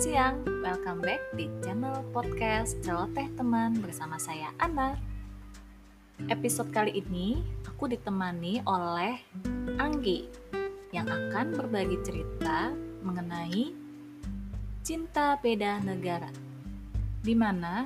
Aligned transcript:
siang, 0.00 0.40
welcome 0.64 1.04
back 1.04 1.20
di 1.36 1.44
channel 1.60 2.00
podcast 2.08 2.80
Celoteh 2.80 3.28
Teman 3.36 3.84
bersama 3.84 4.16
saya 4.16 4.48
Ana. 4.56 4.96
Episode 6.24 6.72
kali 6.72 7.04
ini 7.04 7.44
aku 7.68 7.84
ditemani 7.84 8.64
oleh 8.64 9.20
Anggi 9.76 10.24
yang 10.96 11.04
akan 11.04 11.52
berbagi 11.52 12.00
cerita 12.00 12.72
mengenai 13.04 13.76
cinta 14.80 15.36
beda 15.36 15.84
negara. 15.84 16.32
Di 17.20 17.36
mana 17.36 17.84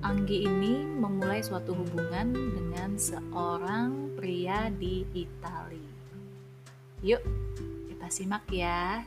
Anggi 0.00 0.48
ini 0.48 0.88
memulai 0.88 1.44
suatu 1.44 1.76
hubungan 1.76 2.32
dengan 2.32 2.96
seorang 2.96 4.16
pria 4.16 4.72
di 4.72 5.04
Italia. 5.12 5.92
Yuk, 7.04 7.20
kita 7.92 8.08
simak 8.08 8.48
ya. 8.48 9.04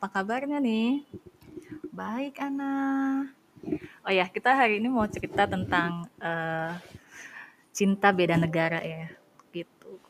Apa 0.00 0.16
kabarnya 0.16 0.64
nih? 0.64 1.04
Baik, 1.92 2.40
Ana. 2.40 2.72
Oh 4.00 4.08
ya, 4.08 4.24
kita 4.32 4.56
hari 4.56 4.80
ini 4.80 4.88
mau 4.88 5.04
cerita 5.04 5.44
tentang 5.44 6.08
eh, 6.16 6.72
cinta 7.76 8.08
beda 8.08 8.40
negara 8.40 8.80
ya, 8.80 9.12
gitu. 9.52 10.00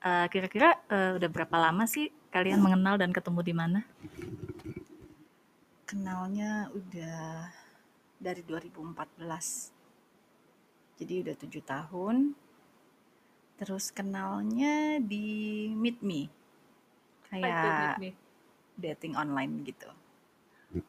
Eh, 0.00 0.24
Kira-kira 0.32 0.80
eh, 0.88 1.20
udah 1.20 1.28
berapa 1.28 1.52
lama 1.52 1.84
sih 1.84 2.08
kalian 2.32 2.64
mengenal 2.64 2.96
dan 2.96 3.12
ketemu 3.12 3.44
di 3.44 3.52
mana? 3.52 3.84
Kenalnya 5.84 6.72
udah 6.72 7.52
dari 8.16 8.40
2014. 8.40 9.20
Jadi 10.96 11.14
udah 11.28 11.34
tujuh 11.44 11.60
tahun. 11.60 12.32
Terus 13.60 13.92
kenalnya 13.92 14.96
di 14.96 15.68
Meet 15.76 16.00
Me. 16.00 16.32
Kayak 17.28 18.00
dating 18.74 19.14
online 19.14 19.62
gitu. 19.66 19.88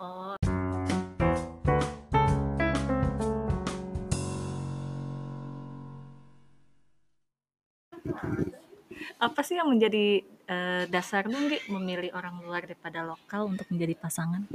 Oh. 0.02 0.36
Apa 9.22 9.42
sih 9.42 9.58
yang 9.58 9.70
menjadi 9.72 10.22
eh, 10.26 10.84
dasar 10.90 11.26
lu 11.26 11.38
memilih 11.72 12.12
orang 12.14 12.42
luar 12.42 12.66
daripada 12.66 13.06
lokal 13.06 13.50
untuk 13.50 13.66
menjadi 13.70 13.96
pasangan? 13.98 14.46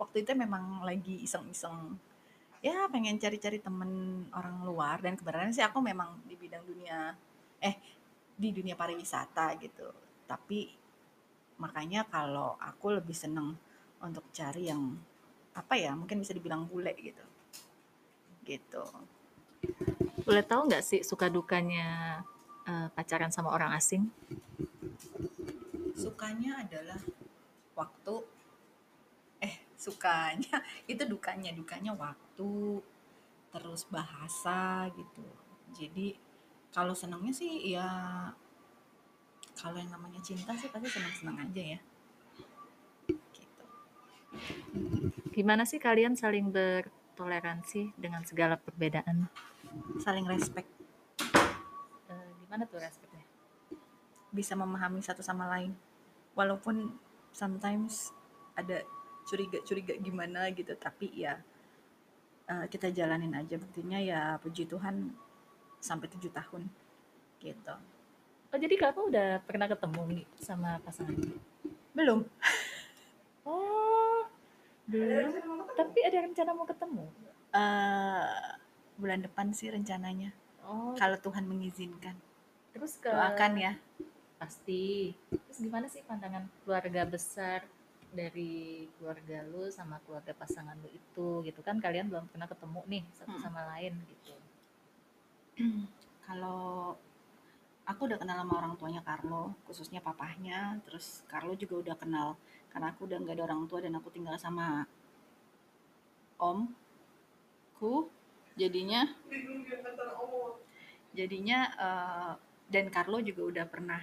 Waktu 0.00 0.24
itu 0.24 0.32
memang 0.32 0.80
lagi 0.84 1.20
iseng-iseng. 1.20 1.96
Ya 2.60 2.88
pengen 2.92 3.16
cari-cari 3.16 3.60
temen 3.60 4.24
orang 4.32 4.64
luar. 4.64 5.00
Dan 5.00 5.16
kebenaran 5.16 5.52
sih 5.52 5.64
aku 5.64 5.80
memang 5.80 6.20
di 6.28 6.36
bidang 6.36 6.64
dunia, 6.64 7.16
eh 7.60 7.76
di 8.36 8.52
dunia 8.52 8.76
pariwisata 8.76 9.56
gitu. 9.60 9.88
Tapi 10.24 10.79
makanya 11.60 12.08
kalau 12.08 12.56
aku 12.56 12.96
lebih 12.96 13.12
seneng 13.12 13.54
untuk 14.00 14.24
cari 14.32 14.72
yang 14.72 14.96
apa 15.52 15.76
ya 15.76 15.92
mungkin 15.92 16.24
bisa 16.24 16.32
dibilang 16.32 16.64
bule 16.64 16.96
gitu. 16.96 17.24
Gitu. 18.42 18.84
Boleh 20.24 20.42
tahu 20.42 20.72
nggak 20.72 20.80
sih 20.80 21.00
suka 21.04 21.28
dukanya 21.28 22.20
eh, 22.64 22.88
pacaran 22.96 23.28
sama 23.28 23.52
orang 23.52 23.76
asing? 23.76 24.08
sukanya 26.00 26.64
adalah 26.64 27.00
waktu. 27.76 28.14
Eh 29.44 29.54
sukanya 29.76 30.64
itu 30.90 31.04
dukanya 31.04 31.52
dukanya 31.52 31.92
waktu 31.92 32.80
terus 33.52 33.84
bahasa 33.92 34.88
gitu. 34.96 35.26
Jadi 35.76 36.16
kalau 36.72 36.96
senangnya 36.96 37.34
sih 37.36 37.76
ya 37.76 37.88
kalau 39.60 39.76
yang 39.76 39.92
namanya 39.92 40.20
cinta 40.24 40.56
sih 40.56 40.72
pasti 40.72 40.88
senang-senang 40.88 41.36
aja 41.36 41.62
ya. 41.76 41.78
Gitu. 43.12 43.64
Gimana 45.36 45.68
sih 45.68 45.76
kalian 45.76 46.16
saling 46.16 46.48
bertoleransi 46.48 47.92
dengan 48.00 48.24
segala 48.24 48.56
perbedaan? 48.56 49.28
saling 50.02 50.26
respect. 50.26 50.66
Eh, 52.10 52.30
gimana 52.42 52.64
tuh 52.66 52.80
respeknya? 52.80 53.22
bisa 54.30 54.54
memahami 54.54 55.02
satu 55.04 55.20
sama 55.20 55.46
lain. 55.50 55.76
Walaupun 56.38 56.94
sometimes 57.34 58.14
ada 58.54 58.82
curiga-curiga 59.26 59.94
gimana 59.98 60.50
gitu 60.54 60.74
tapi 60.78 61.12
ya 61.12 61.36
eh, 62.48 62.64
kita 62.72 62.88
jalanin 62.90 63.36
aja. 63.36 63.60
Buktinya 63.60 64.00
ya 64.00 64.40
puji 64.40 64.64
Tuhan 64.66 65.12
sampai 65.84 66.08
tujuh 66.08 66.32
tahun 66.32 66.66
gitu 67.40 67.99
Oh 68.50 68.58
jadi 68.58 68.74
kamu 68.74 69.00
udah 69.10 69.28
pernah 69.46 69.66
ketemu 69.66 70.00
nih 70.10 70.26
sama 70.36 70.82
pasangan? 70.82 71.14
belum 71.90 72.22
Oh 73.44 74.26
belum. 74.86 75.30
Tapi 75.74 75.98
ada 76.02 76.18
rencana 76.22 76.50
mau 76.52 76.66
ketemu? 76.66 77.06
eh 77.50 78.30
bulan 78.94 79.26
depan 79.26 79.50
sih 79.50 79.66
rencananya 79.66 80.30
Oh 80.62 80.94
kalau 80.94 81.18
Tuhan 81.18 81.50
mengizinkan 81.50 82.14
terus 82.70 82.94
ke 82.94 83.10
doakan 83.10 83.58
ya 83.58 83.72
pasti. 84.38 85.10
Terus 85.26 85.58
gimana 85.58 85.90
sih 85.90 86.06
pandangan 86.06 86.46
keluarga 86.62 87.02
besar 87.04 87.66
dari 88.10 88.86
keluarga 88.98 89.42
lu 89.46 89.66
sama 89.70 89.98
keluarga 90.06 90.30
pasangan 90.30 90.78
lu 90.78 90.90
itu 90.90 91.42
gitu 91.42 91.58
kan 91.58 91.82
kalian 91.82 92.06
belum 92.06 92.30
pernah 92.30 92.46
ketemu 92.46 92.80
nih 92.86 93.02
satu 93.18 93.34
Mm. 93.34 93.42
sama 93.42 93.62
lain 93.74 93.94
gitu. 94.06 94.34
kalau 96.26 96.94
aku 97.90 98.06
udah 98.06 98.18
kenal 98.22 98.38
sama 98.38 98.54
orang 98.62 98.74
tuanya 98.78 99.02
Carlo 99.02 99.58
khususnya 99.66 99.98
papahnya. 99.98 100.78
Terus 100.86 101.26
Carlo 101.26 101.58
juga 101.58 101.74
udah 101.82 101.96
kenal 101.98 102.28
karena 102.70 102.94
aku 102.94 103.10
udah 103.10 103.18
nggak 103.18 103.34
ada 103.34 103.44
orang 103.50 103.66
tua 103.66 103.82
dan 103.82 103.98
aku 103.98 104.14
tinggal 104.14 104.38
sama 104.38 104.86
omku 106.38 108.06
jadinya 108.54 109.10
jadinya 111.10 111.58
eh, 111.74 112.32
dan 112.70 112.86
Carlo 112.94 113.18
juga 113.18 113.42
udah 113.50 113.64
pernah 113.66 114.02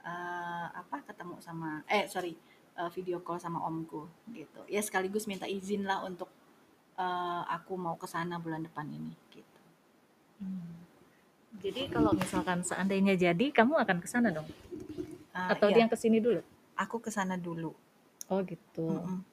eh, 0.00 0.66
apa 0.72 1.04
ketemu 1.04 1.36
sama 1.44 1.84
eh 1.84 2.08
sorry 2.08 2.32
eh, 2.80 2.90
video 2.96 3.20
call 3.20 3.36
sama 3.36 3.60
omku 3.68 4.08
gitu. 4.32 4.64
Ya 4.72 4.80
sekaligus 4.80 5.28
minta 5.28 5.44
izin 5.44 5.84
lah 5.84 6.00
untuk 6.08 6.32
eh, 6.96 7.42
aku 7.52 7.76
mau 7.76 8.00
ke 8.00 8.08
sana 8.08 8.40
bulan 8.40 8.64
depan 8.64 8.88
ini 8.88 9.12
gitu. 9.28 9.60
Hmm. 10.40 10.77
Jadi 11.58 11.90
kalau 11.90 12.14
misalkan 12.14 12.62
seandainya 12.62 13.18
jadi 13.18 13.50
kamu 13.50 13.82
akan 13.82 13.98
ke 13.98 14.08
sana 14.08 14.30
dong 14.30 14.46
Eh, 15.38 15.50
atau 15.54 15.68
iya, 15.70 15.74
dia 15.74 15.82
yang 15.86 15.92
ke 15.92 15.98
sini 15.98 16.18
dulu? 16.18 16.42
aku 16.78 17.02
ke 17.02 17.10
sana 17.10 17.34
dulu 17.34 17.74
Oh 18.30 18.40
gitu. 18.44 18.86
Mm-mm. 18.86 19.24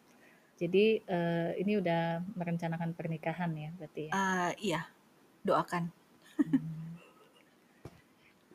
Jadi 0.55 1.03
eh, 1.03 1.49
ini 1.61 1.77
udah 1.77 2.23
merencanakan 2.33 2.95
pernikahan 2.95 3.51
ya 3.53 3.69
berarti 3.75 4.01
ya. 4.09 4.13
Eh, 4.13 4.51
iya 4.73 4.81
doakan 5.45 5.89
Hmm. 6.35 6.99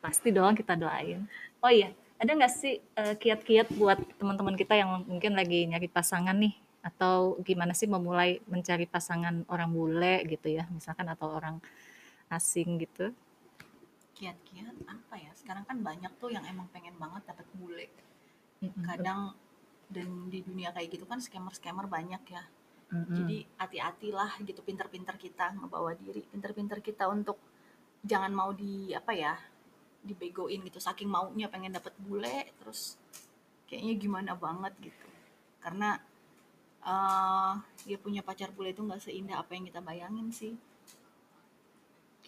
Pasti 0.01 0.29
dong 0.29 0.53
kita 0.57 0.73
doain. 0.77 1.25
Oh 1.61 1.69
iya, 1.69 1.93
ada 2.21 2.31
nggak 2.33 2.53
sih 2.53 2.77
eh, 2.77 3.15
kiat-kiat 3.17 3.73
buat 3.77 3.97
teman-teman 4.17 4.53
kita 4.57 4.77
yang 4.77 5.01
mungkin 5.05 5.33
lagi 5.33 5.65
nyari 5.65 5.89
pasangan 5.89 6.37
nih? 6.37 6.53
Atau 6.81 7.37
gimana 7.45 7.73
sih 7.77 7.85
memulai 7.85 8.41
mencari 8.49 8.85
pasangan 8.89 9.45
orang 9.49 9.69
bule 9.69 10.25
gitu 10.25 10.49
ya, 10.49 10.65
misalkan 10.73 11.05
atau 11.09 11.29
orang 11.37 11.61
asing 12.29 12.81
gitu? 12.81 13.13
Kiat-kiat 14.21 14.85
apa 14.85 15.15
ya? 15.17 15.33
Sekarang 15.33 15.65
kan 15.65 15.81
banyak 15.81 16.13
tuh 16.21 16.29
yang 16.29 16.45
emang 16.45 16.69
pengen 16.69 16.93
banget 17.01 17.25
dapet 17.25 17.49
bule. 17.57 17.89
Kadang 18.85 19.33
dan 19.89 20.29
di 20.29 20.45
dunia 20.45 20.69
kayak 20.69 20.93
gitu 20.93 21.09
kan 21.09 21.17
scammer-scammer 21.17 21.89
banyak 21.89 22.21
ya. 22.29 22.45
Mm-mm. 22.91 23.15
jadi 23.15 23.37
hati-hatilah 23.55 24.43
gitu 24.43 24.59
pinter-pinter 24.67 25.15
kita 25.15 25.55
ngebawa 25.55 25.95
diri 25.95 26.27
pinter-pinter 26.27 26.83
kita 26.83 27.07
untuk 27.07 27.39
jangan 28.03 28.35
mau 28.35 28.51
di 28.51 28.91
apa 28.91 29.15
ya 29.15 29.39
dibegoin 30.03 30.59
gitu. 30.67 30.83
Saking 30.83 31.07
maunya 31.07 31.47
pengen 31.47 31.71
dapet 31.71 31.95
bule 32.03 32.51
terus 32.59 32.99
kayaknya 33.71 33.93
gimana 33.95 34.31
banget 34.35 34.75
gitu. 34.91 35.07
Karena 35.63 35.95
eh 36.81 37.53
dia 37.87 37.97
punya 38.01 38.25
pacar 38.25 38.51
bule 38.51 38.75
itu 38.75 38.83
nggak 38.83 39.01
seindah 39.07 39.39
apa 39.39 39.55
yang 39.55 39.69
kita 39.69 39.79
bayangin 39.79 40.27
sih 40.33 40.57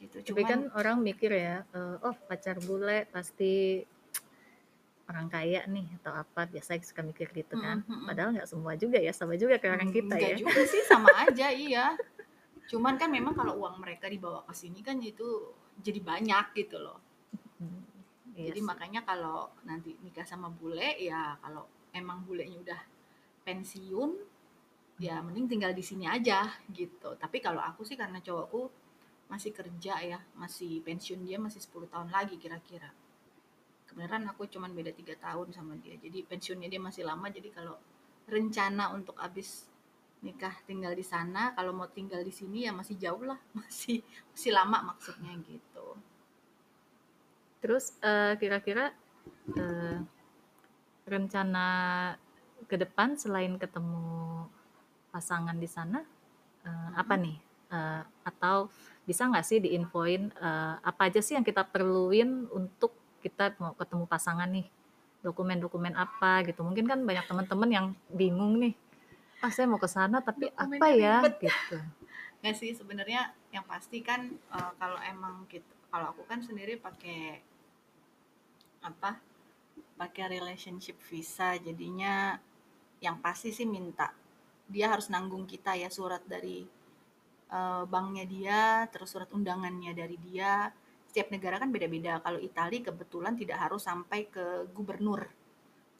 gitu 0.03 0.15
Tapi 0.33 0.41
kan 0.43 0.59
cuman 0.67 0.75
orang 0.75 0.97
mikir 0.99 1.31
ya, 1.31 1.63
eh, 1.63 1.95
oh 2.03 2.15
pacar 2.27 2.59
bule 2.59 3.07
pasti 3.07 3.81
orang 5.03 5.27
kaya 5.27 5.63
nih 5.67 5.87
atau 5.99 6.15
apa 6.15 6.47
biasa 6.47 6.79
suka 6.79 7.03
mikir 7.03 7.27
gitu 7.31 7.55
kan. 7.55 7.83
Mm, 7.83 7.87
mm, 7.87 7.97
mm. 8.03 8.05
Padahal 8.07 8.29
nggak 8.35 8.47
semua 8.47 8.73
juga 8.75 8.99
ya, 8.99 9.11
sama 9.11 9.35
juga 9.35 9.59
kayak 9.59 9.73
orang 9.77 9.91
kita 9.91 10.15
Enggak 10.15 10.31
ya. 10.31 10.37
juga 10.39 10.61
sih 10.63 10.81
sama 10.83 11.09
aja 11.23 11.47
iya 11.51 11.85
cuman 12.63 12.95
kan 12.95 13.11
memang 13.11 13.35
kalau 13.35 13.59
uang 13.59 13.75
mereka 13.83 14.07
dibawa 14.07 14.39
ke 14.47 14.55
sini 14.55 14.79
kan 14.79 14.95
itu 15.03 15.51
jadi 15.83 15.99
banyak 15.99 16.45
gitu 16.55 16.79
loh 16.79 16.99
Hmm, 17.59 17.83
iya 18.33 18.49
jadi 18.49 18.59
sih. 18.59 18.65
makanya 18.65 19.01
kalau 19.05 19.51
nanti 19.63 19.93
nikah 20.01 20.25
sama 20.25 20.47
bule 20.47 20.95
ya 20.97 21.37
kalau 21.37 21.67
emang 21.91 22.23
bulenya 22.25 22.55
udah 22.59 22.81
pensiun 23.43 24.15
ya 24.97 25.19
mending 25.21 25.47
tinggal 25.51 25.75
di 25.75 25.83
sini 25.83 26.07
aja 26.07 26.49
gitu 26.71 27.13
tapi 27.19 27.43
kalau 27.43 27.59
aku 27.61 27.83
sih 27.83 27.99
karena 27.99 28.23
cowokku 28.23 28.71
masih 29.33 29.49
kerja 29.49 29.97
ya 30.05 30.19
masih 30.37 30.85
pensiun 30.85 31.25
dia 31.25 31.41
masih 31.41 31.57
10 31.65 31.89
tahun 31.89 32.09
lagi 32.13 32.37
kira-kira. 32.37 32.93
Kebenaran 33.89 34.29
aku 34.29 34.45
cuman 34.45 34.69
beda 34.77 34.93
tiga 34.93 35.17
tahun 35.17 35.49
sama 35.49 35.73
dia 35.81 35.97
jadi 35.97 36.21
pensiunnya 36.29 36.69
dia 36.69 36.81
masih 36.81 37.01
lama 37.09 37.25
jadi 37.33 37.49
kalau 37.49 37.73
rencana 38.29 38.93
untuk 38.93 39.17
abis 39.17 39.73
nikah 40.23 40.55
tinggal 40.63 40.95
di 40.95 41.03
sana 41.03 41.51
kalau 41.51 41.75
mau 41.75 41.91
tinggal 41.91 42.23
di 42.23 42.31
sini 42.31 42.63
ya 42.63 42.71
masih 42.71 42.95
jauh 42.95 43.27
lah 43.27 43.37
masih 43.59 43.99
masih 44.31 44.51
lama 44.55 44.93
maksudnya 44.95 45.33
gitu. 45.43 45.99
Terus 47.59 47.95
eh, 48.03 48.35
kira-kira 48.39 48.91
eh, 49.55 49.97
rencana 51.03 51.67
ke 52.67 52.75
depan 52.79 53.19
selain 53.19 53.59
ketemu 53.59 54.47
pasangan 55.11 55.59
di 55.59 55.67
sana 55.67 55.99
eh, 56.63 56.91
apa 56.95 57.15
nih? 57.19 57.52
Eh, 57.73 58.01
atau 58.21 58.69
bisa 59.03 59.25
nggak 59.25 59.45
sih 59.49 59.57
diinfoin 59.57 60.29
eh, 60.29 60.73
apa 60.77 61.09
aja 61.09 61.19
sih 61.25 61.33
yang 61.33 61.41
kita 61.41 61.65
perluin 61.65 62.45
untuk 62.53 62.93
kita 63.25 63.57
mau 63.57 63.73
ketemu 63.73 64.05
pasangan 64.05 64.45
nih? 64.45 64.69
Dokumen-dokumen 65.25 65.97
apa 65.97 66.45
gitu? 66.45 66.61
Mungkin 66.61 66.85
kan 66.85 66.99
banyak 67.01 67.25
teman-teman 67.25 67.69
yang 67.73 67.85
bingung 68.13 68.61
nih. 68.61 68.77
Ah, 69.41 69.49
saya 69.49 69.65
mau 69.65 69.81
ke 69.81 69.89
sana 69.89 70.21
tapi 70.21 70.53
apa 70.53 70.69
Dokumennya 70.69 70.93
ya 71.01 71.15
ribet. 71.25 71.35
gitu. 71.49 71.77
nggak 72.43 72.59
sih 72.59 72.75
sebenarnya 72.75 73.31
yang 73.55 73.63
pasti 73.63 74.03
kan 74.03 74.27
eh, 74.29 74.71
kalau 74.77 74.99
emang 75.01 75.47
gitu 75.47 75.65
kalau 75.87 76.11
aku 76.11 76.27
kan 76.27 76.43
sendiri 76.43 76.75
pakai 76.75 77.39
apa 78.83 79.15
pakai 79.95 80.27
relationship 80.27 80.99
visa 81.07 81.55
jadinya 81.55 82.35
yang 82.99 83.23
pasti 83.23 83.55
sih 83.55 83.63
minta 83.63 84.11
dia 84.67 84.91
harus 84.91 85.07
nanggung 85.07 85.47
kita 85.47 85.71
ya 85.79 85.87
surat 85.87 86.19
dari 86.27 86.67
eh, 87.53 87.83
banknya 87.85 88.25
dia 88.25 88.61
terus 88.89 89.13
surat 89.13 89.29
undangannya 89.29 89.93
dari 89.93 90.17
dia. 90.17 90.73
Setiap 91.05 91.29
negara 91.29 91.61
kan 91.61 91.69
beda-beda. 91.69 92.17
Kalau 92.25 92.41
Italia 92.41 92.81
kebetulan 92.81 93.37
tidak 93.37 93.57
harus 93.61 93.85
sampai 93.85 94.25
ke 94.33 94.65
gubernur. 94.73 95.29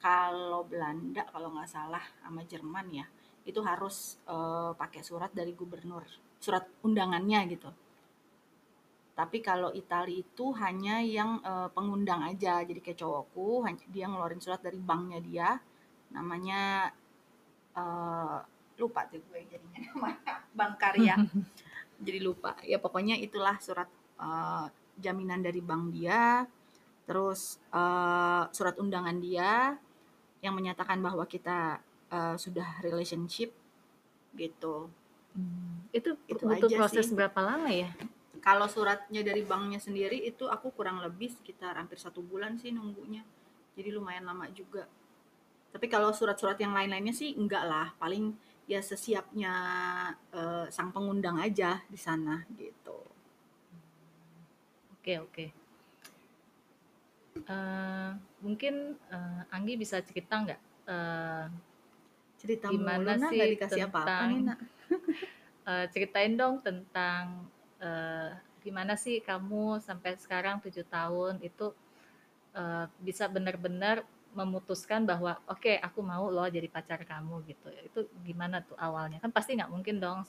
Kalau 0.01 0.65
Belanda 0.65 1.23
kalau 1.29 1.53
nggak 1.53 1.69
salah 1.69 2.03
sama 2.25 2.41
Jerman 2.44 2.88
ya 2.91 3.05
itu 3.44 3.59
harus 3.63 4.19
eh, 4.27 4.71
pakai 4.75 5.01
surat 5.03 5.31
dari 5.31 5.51
gubernur 5.55 6.03
surat 6.44 6.67
undangannya 6.83 7.39
gitu. 7.55 7.71
Tapi 9.13 9.45
kalau 9.45 9.69
Italia 9.71 10.19
itu 10.19 10.45
hanya 10.59 11.00
yang 11.00 11.39
eh, 11.39 11.69
pengundang 11.71 12.23
aja. 12.27 12.63
Jadi 12.63 12.79
kayak 12.83 13.00
cowokku 13.00 13.63
dia 13.94 14.05
ngeluarin 14.11 14.44
surat 14.44 14.59
dari 14.59 14.79
banknya 14.79 15.19
dia. 15.23 15.50
Namanya 16.11 16.91
eh, 17.75 18.39
lupa 18.77 19.05
tuh 19.09 19.21
gue 19.29 19.39
jadinya 19.47 19.79
namanya 19.93 20.33
bank 20.53 20.73
karya. 20.79 21.15
Jadi 22.05 22.19
lupa. 22.19 22.57
Ya 22.65 22.77
pokoknya 22.81 23.15
itulah 23.19 23.57
surat 23.61 23.87
eh, 24.19 24.65
jaminan 24.99 25.41
dari 25.41 25.61
bank 25.63 25.93
dia. 25.93 26.43
Terus 27.07 27.59
eh, 27.71 28.43
surat 28.51 28.75
undangan 28.79 29.17
dia 29.19 29.77
yang 30.43 30.53
menyatakan 30.57 30.99
bahwa 30.99 31.23
kita 31.29 31.79
eh, 32.11 32.35
sudah 32.35 32.83
relationship 32.83 33.53
gitu. 34.33 34.89
Hmm, 35.33 35.89
Itu 35.89 36.17
Itu 36.29 36.45
butuh 36.45 36.69
aja 36.69 36.77
proses 36.77 37.09
sih. 37.09 37.15
berapa 37.17 37.39
lama 37.41 37.69
ya? 37.69 37.89
kalau 38.43 38.67
suratnya 38.67 39.23
dari 39.23 39.47
banknya 39.47 39.79
sendiri 39.79 40.19
itu 40.19 40.51
aku 40.51 40.75
kurang 40.75 40.99
lebih 40.99 41.31
sekitar 41.31 41.79
hampir 41.79 41.95
satu 41.95 42.19
bulan 42.19 42.59
sih 42.59 42.75
nunggunya. 42.75 43.23
Jadi 43.73 43.89
lumayan 43.95 44.27
lama 44.27 44.51
juga. 44.51 44.83
Tapi 45.71 45.87
kalau 45.87 46.11
surat-surat 46.11 46.59
yang 46.59 46.75
lain-lainnya 46.75 47.15
sih 47.15 47.31
enggak 47.39 47.63
lah. 47.63 47.95
Paling 47.95 48.35
ya 48.63 48.80
sesiapnya 48.80 49.54
eh, 50.31 50.65
sang 50.71 50.89
pengundang 50.95 51.36
aja 51.39 51.83
di 51.92 52.00
sana 52.00 52.44
gitu 52.56 53.00
Oke, 55.04 55.19
oke. 55.19 55.45
Eh, 57.44 58.10
mungkin 58.39 58.95
eh, 59.12 59.42
Anggi 59.51 59.75
bisa 59.75 60.00
cerita 60.00 60.39
nggak 60.39 60.62
eh, 60.88 61.45
cerita 62.39 62.71
Gimana 62.71 63.19
mulu 63.19 63.31
sih 63.36 63.60
dikasih 63.60 63.83
apa-apa 63.92 64.07
tentang- 64.07 64.30
nih 64.31 64.39
nak 64.48 64.60
eh, 65.68 65.86
ceritain 65.92 66.33
dong 66.39 66.56
tentang 66.63 67.44
eh, 67.83 68.31
gimana 68.63 68.95
sih 68.95 69.19
kamu 69.19 69.83
sampai 69.83 70.15
sekarang 70.15 70.63
tujuh 70.63 70.88
tahun 70.88 71.44
itu 71.44 71.75
eh, 72.56 72.86
bisa 73.04 73.27
benar-benar 73.27 74.07
memutuskan 74.33 75.06
bahwa 75.06 75.38
oke 75.45 75.80
aku 75.80 76.00
mau 76.01 76.27
loh 76.27 76.50
jadi 76.50 76.65
pacar 76.68 77.01
kamu 77.01 77.45
gitu. 77.47 77.68
Itu 77.85 78.00
gimana 78.21 78.62
tuh 78.62 78.75
awalnya? 78.75 79.21
Kan 79.21 79.30
pasti 79.30 79.53
nggak 79.53 79.71
mungkin 79.71 79.97
dong 79.97 80.25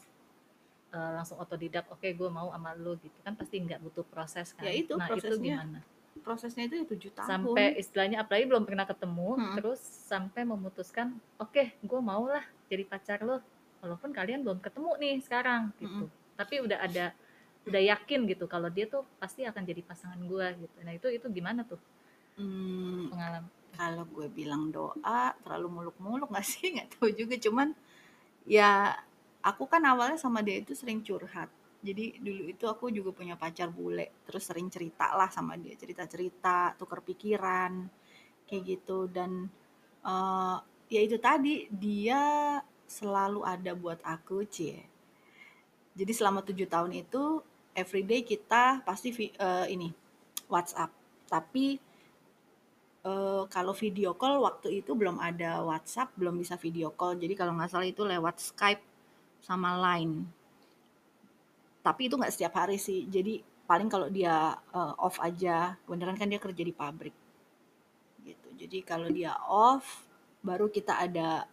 eh, 0.93 1.11
langsung 1.17 1.41
otodidak. 1.41 1.89
Oke, 1.91 2.13
gue 2.13 2.31
mau 2.31 2.53
sama 2.53 2.73
lu 2.77 2.95
gitu. 3.01 3.19
Kan 3.25 3.35
pasti 3.35 3.59
nggak 3.59 3.81
butuh 3.83 4.05
proses 4.07 4.55
kan. 4.55 4.65
Ya 4.65 4.73
itu 4.73 4.95
nah 4.95 5.09
itu 5.11 5.19
prosesnya. 5.19 5.59
gimana? 5.61 5.81
prosesnya 6.15 6.71
itu 6.71 6.79
ya 6.79 6.87
tujuh 6.87 7.11
tahun 7.11 7.27
sampai 7.27 7.75
istilahnya 7.75 8.23
apalagi 8.23 8.47
belum 8.47 8.63
pernah 8.63 8.87
ketemu 8.87 9.35
Hmm. 9.35 9.55
terus 9.59 9.83
sampai 9.83 10.47
memutuskan 10.47 11.11
oke 11.43 11.75
gue 11.75 12.01
mau 12.01 12.31
lah 12.31 12.41
jadi 12.71 12.87
pacar 12.87 13.19
lo 13.27 13.43
walaupun 13.83 14.15
kalian 14.15 14.47
belum 14.47 14.63
ketemu 14.63 14.95
nih 15.03 15.15
sekarang 15.21 15.75
gitu 15.83 16.07
tapi 16.39 16.63
udah 16.63 16.79
ada 16.81 17.11
udah 17.67 17.83
yakin 17.83 18.31
gitu 18.31 18.47
kalau 18.47 18.71
dia 18.71 18.87
tuh 18.87 19.03
pasti 19.19 19.43
akan 19.43 19.67
jadi 19.67 19.83
pasangan 19.83 20.17
gue 20.23 20.47
gitu 20.65 20.77
nah 20.87 20.95
itu 20.95 21.11
itu 21.11 21.27
gimana 21.29 21.67
tuh 21.67 21.83
Hmm, 22.39 23.11
pengalaman 23.11 23.51
kalau 23.75 24.07
gue 24.09 24.31
bilang 24.31 24.71
doa 24.71 25.35
terlalu 25.43 25.69
muluk-muluk 25.83 26.31
gak 26.31 26.47
sih? 26.53 26.75
Nggak 26.75 26.99
tahu 26.99 27.11
juga. 27.13 27.35
Cuman 27.37 27.69
ya 28.49 28.95
aku 29.45 29.69
kan 29.69 29.83
awalnya 29.85 30.17
sama 30.17 30.41
dia 30.41 30.63
itu 30.63 30.73
sering 30.73 31.03
curhat. 31.05 31.51
Jadi 31.85 32.17
dulu 32.17 32.49
itu 32.49 32.65
aku 32.65 32.89
juga 32.89 33.13
punya 33.13 33.37
pacar 33.37 33.69
bule. 33.69 34.25
Terus 34.25 34.43
sering 34.49 34.73
cerita 34.73 35.13
lah 35.13 35.29
sama 35.29 35.59
dia. 35.61 35.77
Cerita-cerita 35.77 36.79
tukar 36.81 37.05
pikiran 37.05 37.85
kayak 38.49 38.63
gitu. 38.65 39.11
Dan 39.11 39.51
eh, 40.01 40.57
ya 40.89 41.01
itu 41.05 41.21
tadi 41.21 41.69
dia 41.69 42.57
selalu 42.89 43.45
ada 43.45 43.73
buat 43.77 44.01
aku 44.01 44.49
cie. 44.49 44.81
Jadi 45.95 46.13
selama 46.17 46.43
tujuh 46.43 46.67
tahun 46.67 47.05
itu 47.05 47.43
everyday 47.77 48.25
kita 48.25 48.81
pasti 48.87 49.13
eh, 49.37 49.67
ini 49.69 49.93
WhatsApp. 50.49 50.91
Tapi 51.29 51.94
eh, 53.05 53.43
kalau 53.53 53.73
video 53.77 54.17
call 54.17 54.41
waktu 54.41 54.81
itu 54.83 54.97
belum 54.97 55.21
ada 55.21 55.61
WhatsApp, 55.63 56.17
belum 56.17 56.41
bisa 56.41 56.57
video 56.57 56.91
call. 56.97 57.21
Jadi 57.21 57.35
kalau 57.37 57.53
nggak 57.57 57.71
salah 57.71 57.89
itu 57.89 58.03
lewat 58.03 58.41
Skype 58.41 58.83
sama 59.45 59.77
Line. 59.77 60.25
Tapi 61.85 62.09
itu 62.09 62.17
nggak 62.17 62.33
setiap 62.33 62.57
hari 62.65 62.81
sih. 62.81 63.05
Jadi 63.07 63.45
paling 63.69 63.89
kalau 63.93 64.09
dia 64.09 64.57
eh, 64.57 64.95
off 65.01 65.21
aja, 65.21 65.77
beneran 65.85 66.17
kan 66.17 66.29
dia 66.33 66.41
kerja 66.41 66.63
di 66.65 66.75
pabrik 66.75 67.15
gitu. 68.25 68.49
Jadi 68.57 68.79
kalau 68.83 69.09
dia 69.13 69.37
off, 69.45 69.85
baru 70.41 70.73
kita 70.73 71.05
ada 71.05 71.45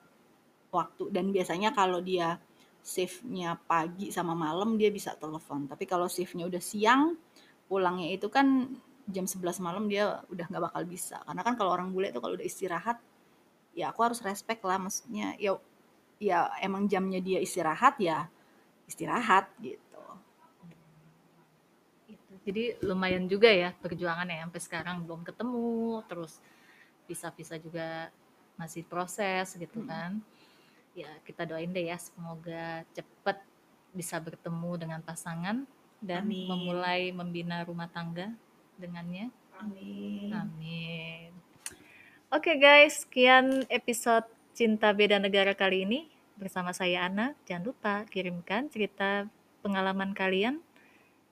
waktu. 0.72 1.12
Dan 1.12 1.36
biasanya 1.36 1.76
kalau 1.76 2.00
dia 2.00 2.40
shift-nya 2.82 3.60
pagi 3.70 4.10
sama 4.10 4.34
malam 4.34 4.80
dia 4.80 4.90
bisa 4.90 5.14
telepon. 5.20 5.68
Tapi 5.70 5.84
kalau 5.86 6.08
shift-nya 6.08 6.48
udah 6.48 6.64
siang, 6.64 7.20
pulangnya 7.68 8.10
itu 8.10 8.28
kan 8.32 8.72
jam 9.08 9.26
11 9.26 9.64
malam 9.64 9.86
dia 9.90 10.22
udah 10.30 10.46
nggak 10.50 10.64
bakal 10.72 10.84
bisa. 10.86 11.18
Karena 11.26 11.42
kan 11.42 11.54
kalau 11.58 11.72
orang 11.74 11.90
bule 11.90 12.10
itu 12.14 12.20
kalau 12.22 12.38
udah 12.38 12.46
istirahat, 12.46 12.98
ya 13.74 13.90
aku 13.90 14.02
harus 14.06 14.20
respect 14.22 14.62
lah. 14.66 14.78
Maksudnya 14.78 15.36
ya 15.42 15.58
ya 16.22 16.54
emang 16.62 16.86
jamnya 16.86 17.18
dia 17.18 17.42
istirahat 17.42 17.98
ya 17.98 18.30
istirahat 18.86 19.50
gitu. 19.64 20.04
Gitu. 22.06 22.34
Jadi 22.46 22.64
lumayan 22.86 23.26
juga 23.26 23.50
ya 23.50 23.74
perjuangannya 23.74 24.46
sampai 24.46 24.62
sekarang 24.62 24.96
belum 25.08 25.26
ketemu, 25.26 26.04
terus 26.06 26.38
bisa-bisa 27.10 27.58
juga 27.58 28.12
masih 28.60 28.86
proses 28.86 29.58
gitu 29.58 29.82
kan. 29.88 30.22
Ya 30.94 31.10
kita 31.24 31.48
doain 31.48 31.72
deh 31.72 31.88
ya 31.88 31.98
semoga 31.98 32.84
cepet 32.92 33.38
bisa 33.92 34.20
bertemu 34.20 34.72
dengan 34.80 35.00
pasangan 35.04 35.64
dan 36.02 36.24
Amin. 36.26 36.48
memulai 36.50 37.14
membina 37.14 37.62
rumah 37.64 37.88
tangga 37.88 38.32
dengannya. 38.82 39.30
Amin. 39.62 40.34
Amin. 40.34 41.30
Oke 42.34 42.58
guys, 42.58 43.06
sekian 43.06 43.68
episode 43.70 44.26
Cinta 44.58 44.90
Beda 44.96 45.22
Negara 45.22 45.54
kali 45.54 45.86
ini 45.86 46.10
bersama 46.40 46.74
saya 46.74 47.06
Ana. 47.06 47.38
Jangan 47.46 47.64
lupa 47.70 47.94
kirimkan 48.10 48.72
cerita 48.74 49.30
pengalaman 49.62 50.18
kalian 50.18 50.64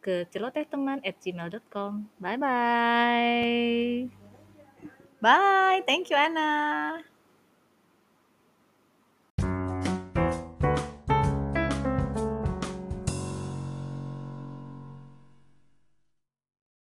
ke 0.06 0.29
celotehteman@gmail.com. 0.29 1.91
Bye 2.22 2.38
bye. 2.38 4.08
Bye, 5.20 5.82
thank 5.89 6.13
you 6.13 6.15
Ana. 6.15 7.09